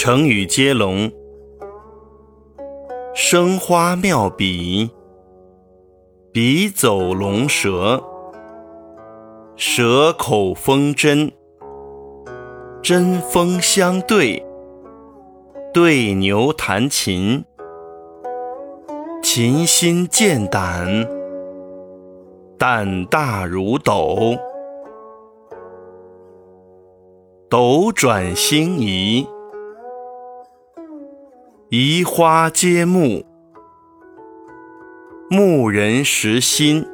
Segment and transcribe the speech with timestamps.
[0.00, 1.10] 成语接龙：
[3.16, 4.88] 生花妙笔，
[6.32, 8.00] 笔走龙蛇，
[9.56, 11.32] 蛇口风针，
[12.80, 14.40] 针锋相对，
[15.74, 17.44] 对牛弹琴，
[19.20, 21.08] 琴心见胆，
[22.56, 24.36] 胆大如斗，
[27.50, 29.26] 斗转星移。
[31.70, 33.26] 移花接木，
[35.28, 36.86] 木人识心，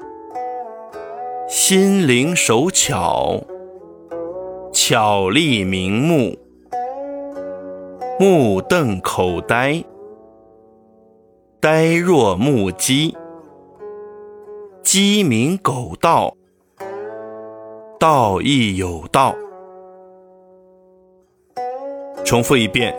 [1.46, 3.40] 心灵手巧，
[4.72, 6.36] 巧立名目，
[8.18, 9.84] 目瞪口呆，
[11.60, 13.16] 呆若木鸡，
[14.82, 16.34] 鸡鸣狗盗，
[18.00, 19.36] 道义有道。
[22.24, 22.92] 重复一遍。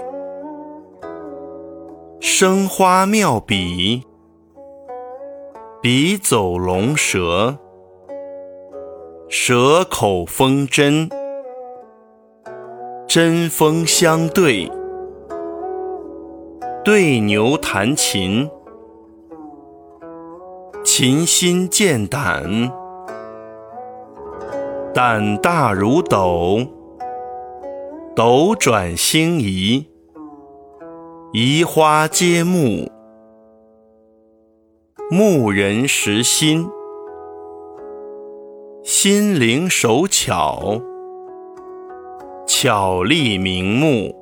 [2.38, 4.03] 生花妙笔，
[5.81, 7.58] 笔走龙蛇，
[9.30, 11.09] 蛇口风针，
[13.08, 14.69] 针锋相对，
[16.83, 18.49] 对牛弹琴，
[20.83, 22.70] 琴心见胆，
[24.94, 26.67] 胆大如斗，
[28.14, 29.88] 斗转星移。
[31.38, 32.89] 移花接木，
[35.11, 36.66] 木人识心，
[38.86, 40.80] 心灵手巧，
[42.47, 44.16] 巧立名目，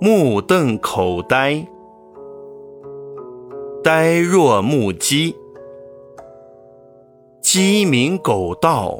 [0.00, 1.68] 目瞪口呆，
[3.82, 5.36] 呆若木鸡，
[7.42, 8.98] 鸡鸣狗盗，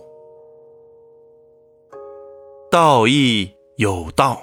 [2.71, 4.39] 道义有道。